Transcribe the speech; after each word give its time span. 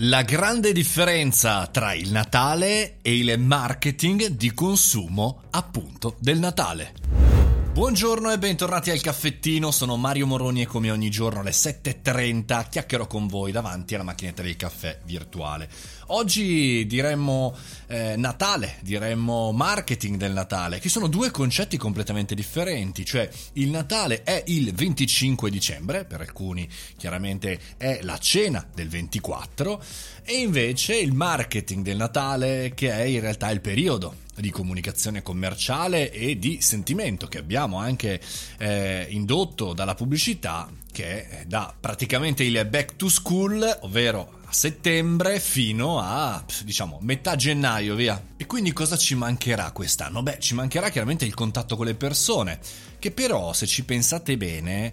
La 0.00 0.20
grande 0.24 0.72
differenza 0.72 1.66
tra 1.68 1.94
il 1.94 2.12
Natale 2.12 2.98
e 3.00 3.16
il 3.16 3.38
marketing 3.38 4.26
di 4.26 4.52
consumo 4.52 5.44
appunto 5.52 6.16
del 6.18 6.38
Natale. 6.38 7.25
Buongiorno 7.76 8.32
e 8.32 8.38
bentornati 8.38 8.88
al 8.88 9.02
caffettino, 9.02 9.70
sono 9.70 9.98
Mario 9.98 10.26
Moroni 10.26 10.62
e 10.62 10.66
come 10.66 10.90
ogni 10.90 11.10
giorno 11.10 11.40
alle 11.40 11.50
7.30 11.50 12.70
chiacchierò 12.70 13.06
con 13.06 13.26
voi 13.26 13.52
davanti 13.52 13.94
alla 13.94 14.02
macchinetta 14.02 14.40
del 14.40 14.56
caffè 14.56 14.98
virtuale. 15.04 15.68
Oggi 16.06 16.86
diremmo 16.86 17.54
eh, 17.88 18.16
Natale, 18.16 18.76
diremmo 18.80 19.52
marketing 19.52 20.16
del 20.16 20.32
Natale, 20.32 20.78
che 20.78 20.88
sono 20.88 21.06
due 21.06 21.30
concetti 21.30 21.76
completamente 21.76 22.34
differenti, 22.34 23.04
cioè 23.04 23.28
il 23.52 23.68
Natale 23.68 24.22
è 24.22 24.42
il 24.46 24.72
25 24.72 25.50
dicembre, 25.50 26.06
per 26.06 26.22
alcuni 26.22 26.66
chiaramente 26.96 27.60
è 27.76 27.98
la 28.04 28.16
cena 28.16 28.66
del 28.74 28.88
24, 28.88 29.82
e 30.22 30.32
invece 30.38 30.96
il 30.96 31.12
marketing 31.12 31.84
del 31.84 31.98
Natale 31.98 32.72
che 32.74 32.90
è 32.90 33.02
in 33.02 33.20
realtà 33.20 33.50
il 33.50 33.60
periodo 33.60 34.24
di 34.36 34.50
comunicazione 34.50 35.22
commerciale 35.22 36.10
e 36.10 36.38
di 36.38 36.60
sentimento 36.60 37.26
che 37.26 37.38
abbiamo 37.38 37.78
anche 37.78 38.20
eh, 38.58 39.06
indotto 39.10 39.72
dalla 39.72 39.94
pubblicità 39.94 40.68
che 40.92 41.44
da 41.46 41.74
praticamente 41.78 42.42
il 42.42 42.66
back 42.70 42.96
to 42.96 43.10
school, 43.10 43.78
ovvero 43.82 44.40
a 44.46 44.52
settembre 44.52 45.40
fino 45.40 45.98
a 46.00 46.42
diciamo 46.64 46.98
metà 47.02 47.36
gennaio, 47.36 47.94
via. 47.94 48.22
E 48.36 48.46
quindi 48.46 48.72
cosa 48.72 48.96
ci 48.96 49.14
mancherà 49.14 49.72
quest'anno? 49.72 50.22
Beh, 50.22 50.38
ci 50.38 50.54
mancherà 50.54 50.88
chiaramente 50.88 51.26
il 51.26 51.34
contatto 51.34 51.76
con 51.76 51.84
le 51.84 51.94
persone, 51.94 52.58
che 52.98 53.10
però 53.10 53.52
se 53.52 53.66
ci 53.66 53.84
pensate 53.84 54.38
bene 54.38 54.92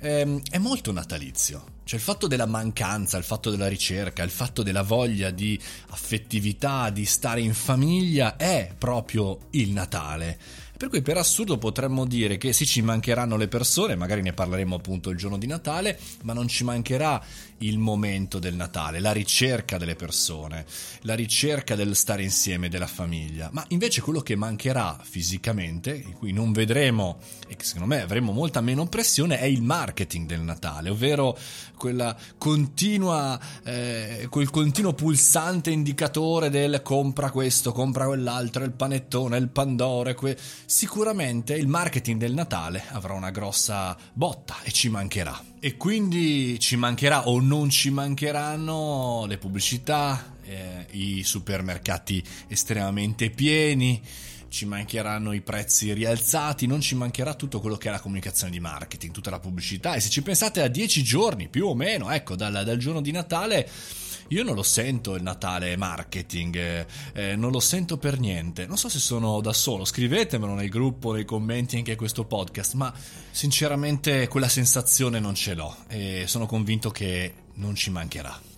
ehm, 0.00 0.42
è 0.50 0.58
molto 0.58 0.90
natalizio. 0.90 1.73
Cioè 1.84 1.98
il 1.98 2.04
fatto 2.04 2.26
della 2.26 2.46
mancanza, 2.46 3.18
il 3.18 3.24
fatto 3.24 3.50
della 3.50 3.68
ricerca, 3.68 4.22
il 4.22 4.30
fatto 4.30 4.62
della 4.62 4.82
voglia 4.82 5.30
di 5.30 5.58
affettività, 5.90 6.88
di 6.88 7.04
stare 7.04 7.42
in 7.42 7.52
famiglia 7.52 8.36
è 8.36 8.72
proprio 8.76 9.38
il 9.50 9.70
Natale. 9.70 10.38
Per 10.76 10.88
cui 10.88 11.02
per 11.02 11.16
assurdo 11.16 11.56
potremmo 11.56 12.04
dire 12.04 12.36
che 12.36 12.52
sì 12.52 12.66
ci 12.66 12.82
mancheranno 12.82 13.36
le 13.36 13.46
persone, 13.46 13.94
magari 13.94 14.22
ne 14.22 14.32
parleremo 14.32 14.74
appunto 14.74 15.10
il 15.10 15.16
giorno 15.16 15.38
di 15.38 15.46
Natale, 15.46 15.98
ma 16.24 16.32
non 16.32 16.48
ci 16.48 16.64
mancherà 16.64 17.22
il 17.58 17.78
momento 17.78 18.40
del 18.40 18.54
Natale, 18.54 18.98
la 18.98 19.12
ricerca 19.12 19.78
delle 19.78 19.94
persone, 19.94 20.66
la 21.02 21.14
ricerca 21.14 21.76
del 21.76 21.94
stare 21.94 22.24
insieme, 22.24 22.68
della 22.68 22.88
famiglia. 22.88 23.50
Ma 23.52 23.64
invece 23.68 24.00
quello 24.00 24.20
che 24.20 24.34
mancherà 24.34 24.98
fisicamente, 25.00 25.94
in 25.94 26.12
cui 26.14 26.32
non 26.32 26.50
vedremo 26.50 27.18
e 27.46 27.54
che 27.54 27.64
secondo 27.64 27.86
me 27.86 28.02
avremo 28.02 28.32
molta 28.32 28.60
meno 28.60 28.86
pressione, 28.86 29.38
è 29.38 29.44
il 29.44 29.62
marketing 29.62 30.26
del 30.26 30.40
Natale, 30.40 30.90
ovvero 30.90 31.38
quella 31.76 32.16
continua, 32.38 33.38
eh, 33.64 34.26
quel 34.30 34.50
continuo 34.50 34.92
pulsante 34.94 35.70
indicatore 35.70 36.50
del 36.50 36.82
compra 36.82 37.30
questo, 37.30 37.72
compra 37.72 38.06
quell'altro, 38.06 38.64
il 38.64 38.72
panettone, 38.72 39.36
il 39.36 39.48
pandore. 39.48 40.14
Que- 40.14 40.36
Sicuramente 40.66 41.54
il 41.54 41.68
marketing 41.68 42.18
del 42.18 42.34
Natale 42.34 42.84
avrà 42.88 43.14
una 43.14 43.30
grossa 43.30 43.96
botta 44.12 44.56
e 44.62 44.70
ci 44.70 44.88
mancherà. 44.88 45.38
E 45.60 45.76
quindi 45.76 46.58
ci 46.60 46.76
mancherà 46.76 47.28
o 47.28 47.40
non 47.40 47.70
ci 47.70 47.90
mancheranno 47.90 49.24
le 49.26 49.38
pubblicità, 49.38 50.36
eh, 50.44 50.86
i 50.90 51.22
supermercati 51.22 52.22
estremamente 52.48 53.30
pieni 53.30 54.02
ci 54.48 54.66
mancheranno 54.66 55.32
i 55.32 55.40
prezzi 55.40 55.92
rialzati, 55.92 56.66
non 56.66 56.80
ci 56.80 56.94
mancherà 56.94 57.34
tutto 57.34 57.60
quello 57.60 57.76
che 57.76 57.88
è 57.88 57.90
la 57.90 58.00
comunicazione 58.00 58.52
di 58.52 58.60
marketing, 58.60 59.12
tutta 59.12 59.30
la 59.30 59.40
pubblicità. 59.40 59.94
E 59.94 60.00
se 60.00 60.08
ci 60.08 60.22
pensate 60.22 60.62
a 60.62 60.68
dieci 60.68 61.02
giorni 61.02 61.48
più 61.48 61.66
o 61.66 61.74
meno, 61.74 62.10
ecco, 62.10 62.36
dal, 62.36 62.62
dal 62.64 62.76
giorno 62.76 63.00
di 63.00 63.10
Natale, 63.10 63.68
io 64.28 64.42
non 64.42 64.54
lo 64.54 64.62
sento 64.62 65.14
il 65.14 65.22
Natale 65.22 65.76
marketing, 65.76 66.56
eh, 66.56 66.86
eh, 67.12 67.36
non 67.36 67.50
lo 67.50 67.60
sento 67.60 67.98
per 67.98 68.18
niente. 68.18 68.66
Non 68.66 68.78
so 68.78 68.88
se 68.88 68.98
sono 68.98 69.40
da 69.40 69.52
solo, 69.52 69.84
scrivetemelo 69.84 70.54
nel 70.54 70.68
gruppo, 70.68 71.12
nei 71.12 71.24
commenti 71.24 71.76
anche 71.76 71.92
a 71.92 71.96
questo 71.96 72.24
podcast, 72.24 72.74
ma 72.74 72.92
sinceramente 73.30 74.28
quella 74.28 74.48
sensazione 74.48 75.20
non 75.20 75.34
ce 75.34 75.54
l'ho 75.54 75.76
e 75.88 76.24
sono 76.26 76.46
convinto 76.46 76.90
che 76.90 77.34
non 77.54 77.74
ci 77.74 77.90
mancherà. 77.90 78.53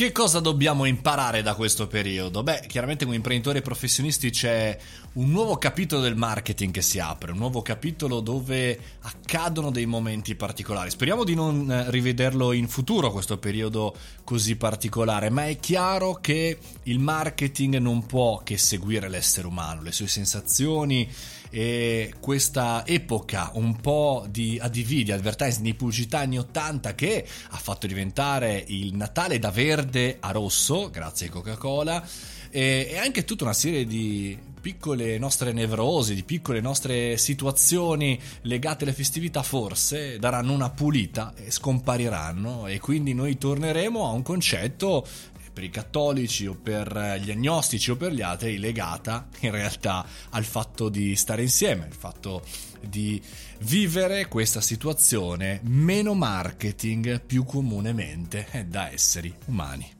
Che 0.00 0.12
cosa 0.12 0.40
dobbiamo 0.40 0.86
imparare 0.86 1.42
da 1.42 1.54
questo 1.54 1.86
periodo? 1.86 2.42
Beh, 2.42 2.62
chiaramente 2.66 3.04
come 3.04 3.16
imprenditori 3.16 3.60
professionisti 3.60 4.30
c'è 4.30 4.78
un 5.12 5.28
nuovo 5.28 5.58
capitolo 5.58 6.00
del 6.00 6.16
marketing 6.16 6.72
che 6.72 6.80
si 6.80 6.98
apre, 6.98 7.32
un 7.32 7.36
nuovo 7.36 7.60
capitolo 7.60 8.20
dove 8.20 8.78
accadono 9.00 9.70
dei 9.70 9.84
momenti 9.84 10.34
particolari. 10.36 10.88
Speriamo 10.88 11.22
di 11.22 11.34
non 11.34 11.70
eh, 11.70 11.90
rivederlo 11.90 12.52
in 12.52 12.66
futuro 12.66 13.12
questo 13.12 13.36
periodo 13.36 13.94
così 14.24 14.56
particolare, 14.56 15.28
ma 15.28 15.48
è 15.48 15.60
chiaro 15.60 16.14
che 16.14 16.56
il 16.84 16.98
marketing 16.98 17.76
non 17.76 18.06
può 18.06 18.38
che 18.42 18.56
seguire 18.56 19.06
l'essere 19.10 19.48
umano, 19.48 19.82
le 19.82 19.92
sue 19.92 20.08
sensazioni 20.08 21.12
e 21.52 22.14
questa 22.20 22.86
epoca 22.86 23.50
un 23.54 23.74
po' 23.80 24.24
di 24.30 24.56
ADV, 24.60 25.02
di 25.02 25.12
advertising, 25.12 25.64
di 25.64 25.74
pubblicità 25.74 26.20
anni 26.20 26.38
80 26.38 26.94
che 26.94 27.26
ha 27.50 27.56
fatto 27.56 27.88
diventare 27.88 28.64
il 28.68 28.94
Natale 28.94 29.40
da 29.40 29.50
verde 29.50 29.89
a 30.20 30.30
rosso, 30.30 30.90
grazie 30.90 31.26
a 31.26 31.30
Coca-Cola, 31.30 32.06
e, 32.50 32.98
anche 33.02 33.24
tutta 33.24 33.44
una 33.44 33.52
serie 33.52 33.84
di 33.84 34.38
piccole 34.60 35.18
nostre 35.18 35.52
nevrosi, 35.52 36.14
di 36.14 36.22
piccole 36.22 36.60
nostre 36.60 37.16
situazioni 37.16 38.20
legate 38.42 38.84
alle 38.84 38.92
festività 38.92 39.42
forse 39.42 40.18
daranno 40.18 40.52
una 40.52 40.70
pulita 40.70 41.32
e 41.34 41.50
scompariranno 41.50 42.66
e 42.66 42.78
quindi 42.78 43.14
noi 43.14 43.38
torneremo 43.38 44.06
a 44.06 44.10
un 44.10 44.22
concetto 44.22 45.06
per 45.52 45.64
i 45.64 45.70
cattolici 45.70 46.46
o 46.46 46.54
per 46.54 47.20
gli 47.22 47.30
agnostici 47.30 47.90
o 47.90 47.96
per 47.96 48.12
gli 48.12 48.22
altri 48.22 48.58
legata 48.58 49.28
in 49.40 49.50
realtà 49.50 50.06
al 50.30 50.44
fatto 50.44 50.88
di 50.88 51.16
stare 51.16 51.42
insieme, 51.42 51.86
il 51.86 51.94
fatto 51.94 52.42
di 52.80 53.20
vivere 53.60 54.26
questa 54.26 54.60
situazione 54.60 55.60
meno 55.64 56.14
marketing 56.14 57.20
più 57.20 57.44
comunemente 57.44 58.66
da 58.68 58.90
esseri 58.90 59.34
umani 59.46 59.98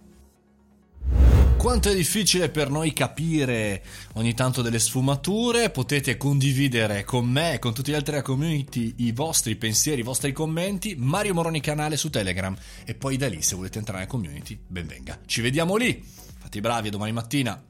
quanto 1.60 1.90
è 1.90 1.94
difficile 1.94 2.48
per 2.48 2.70
noi 2.70 2.94
capire 2.94 3.82
ogni 4.14 4.32
tanto 4.32 4.62
delle 4.62 4.78
sfumature, 4.78 5.68
potete 5.68 6.16
condividere 6.16 7.04
con 7.04 7.28
me 7.28 7.52
e 7.52 7.58
con 7.58 7.74
tutti 7.74 7.90
gli 7.90 7.94
altri 7.94 8.12
della 8.12 8.24
community 8.24 8.94
i 9.00 9.12
vostri 9.12 9.56
pensieri, 9.56 10.00
i 10.00 10.04
vostri 10.04 10.32
commenti, 10.32 10.94
Mario 10.96 11.34
Moroni 11.34 11.60
canale 11.60 11.98
su 11.98 12.08
Telegram 12.08 12.56
e 12.86 12.94
poi 12.94 13.18
da 13.18 13.28
lì 13.28 13.42
se 13.42 13.56
volete 13.56 13.76
entrare 13.76 13.98
nella 13.98 14.10
community, 14.10 14.58
benvenga. 14.66 15.18
Ci 15.26 15.42
vediamo 15.42 15.76
lì, 15.76 16.02
fate 16.38 16.56
i 16.56 16.62
bravi 16.62 16.88
domani 16.88 17.12
mattina. 17.12 17.69